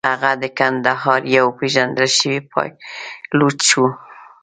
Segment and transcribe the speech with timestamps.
[0.09, 3.81] هغه د کندهار یو پېژندل شوی پایلوچ و.